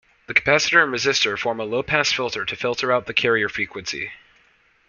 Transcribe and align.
The 0.25 0.33
capacitor 0.33 0.81
and 0.83 0.91
resistor 0.91 1.37
form 1.37 1.59
a 1.59 1.63
low-pass 1.63 2.11
filter 2.11 2.43
to 2.43 2.55
filter 2.55 2.91
out 2.91 3.05
the 3.05 3.13
carrier 3.13 3.47
frequency. 3.49 4.11